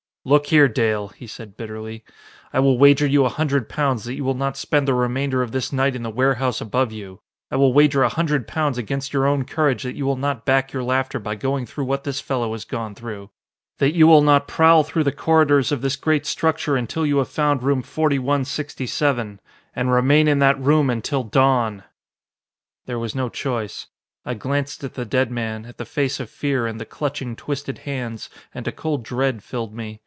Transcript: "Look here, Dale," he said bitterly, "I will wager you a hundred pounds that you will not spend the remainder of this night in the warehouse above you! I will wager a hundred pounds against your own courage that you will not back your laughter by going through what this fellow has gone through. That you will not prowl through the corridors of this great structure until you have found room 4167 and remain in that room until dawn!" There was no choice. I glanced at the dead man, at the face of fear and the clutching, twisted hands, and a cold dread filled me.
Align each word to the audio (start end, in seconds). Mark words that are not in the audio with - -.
"Look 0.23 0.45
here, 0.45 0.67
Dale," 0.67 1.07
he 1.07 1.25
said 1.25 1.57
bitterly, 1.57 2.03
"I 2.53 2.59
will 2.59 2.77
wager 2.77 3.07
you 3.07 3.25
a 3.25 3.29
hundred 3.29 3.67
pounds 3.67 4.03
that 4.03 4.13
you 4.13 4.23
will 4.23 4.35
not 4.35 4.55
spend 4.55 4.87
the 4.87 4.93
remainder 4.93 5.41
of 5.41 5.51
this 5.51 5.73
night 5.73 5.95
in 5.95 6.03
the 6.03 6.11
warehouse 6.11 6.61
above 6.61 6.91
you! 6.91 7.21
I 7.49 7.55
will 7.55 7.73
wager 7.73 8.03
a 8.03 8.09
hundred 8.09 8.47
pounds 8.47 8.77
against 8.77 9.13
your 9.13 9.25
own 9.25 9.45
courage 9.45 9.81
that 9.81 9.95
you 9.95 10.05
will 10.05 10.17
not 10.17 10.45
back 10.45 10.73
your 10.73 10.83
laughter 10.83 11.17
by 11.17 11.33
going 11.33 11.65
through 11.65 11.85
what 11.85 12.03
this 12.03 12.19
fellow 12.19 12.51
has 12.51 12.65
gone 12.65 12.93
through. 12.93 13.31
That 13.79 13.95
you 13.95 14.05
will 14.05 14.21
not 14.21 14.47
prowl 14.47 14.83
through 14.83 15.05
the 15.05 15.11
corridors 15.11 15.71
of 15.71 15.81
this 15.81 15.95
great 15.95 16.27
structure 16.27 16.75
until 16.75 17.03
you 17.03 17.17
have 17.17 17.27
found 17.27 17.63
room 17.63 17.81
4167 17.81 19.39
and 19.75 19.91
remain 19.91 20.27
in 20.27 20.37
that 20.37 20.59
room 20.61 20.91
until 20.91 21.23
dawn!" 21.23 21.81
There 22.85 22.99
was 22.99 23.15
no 23.15 23.27
choice. 23.27 23.87
I 24.23 24.35
glanced 24.35 24.83
at 24.83 24.93
the 24.93 25.03
dead 25.03 25.31
man, 25.31 25.65
at 25.65 25.79
the 25.79 25.83
face 25.85 26.19
of 26.19 26.29
fear 26.29 26.67
and 26.67 26.79
the 26.79 26.85
clutching, 26.85 27.35
twisted 27.35 27.79
hands, 27.79 28.29
and 28.53 28.67
a 28.67 28.71
cold 28.71 29.01
dread 29.01 29.41
filled 29.41 29.73
me. 29.73 29.99